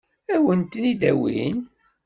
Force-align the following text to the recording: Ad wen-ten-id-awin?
Ad 0.33 0.41
wen-ten-id-awin? 0.43 1.57